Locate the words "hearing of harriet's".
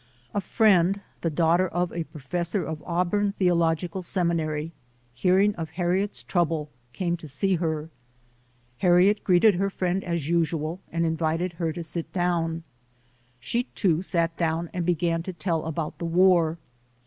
5.13-6.23